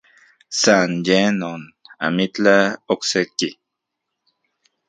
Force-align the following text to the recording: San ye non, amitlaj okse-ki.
San 0.61 0.89
ye 1.07 1.19
non, 1.41 1.61
amitlaj 2.05 2.63
okse-ki. 2.93 3.49